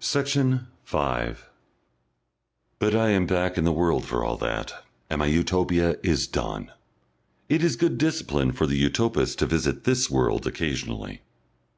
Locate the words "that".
4.38-4.72